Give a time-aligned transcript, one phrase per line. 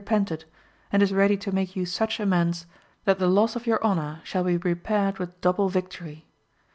[0.01, 0.45] 11^ pented,
[0.91, 2.65] and is ready to make you such amends,
[3.05, 6.25] that the loss of your honour shall be repaired with double victory.